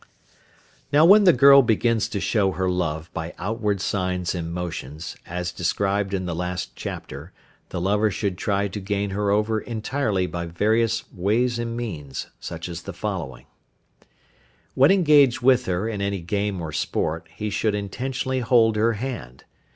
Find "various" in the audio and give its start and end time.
10.47-11.03